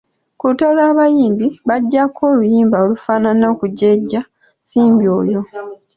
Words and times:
Ku 0.37 0.43
lutalo 0.49 0.71
olwo 0.79 0.91
abayimbi 0.93 1.47
baggyako 1.69 2.21
oluyimba 2.31 2.75
olufaanana 2.83 3.45
okujeeja 3.53 4.21
Nsimbi 4.61 5.05
oyo. 5.19 5.41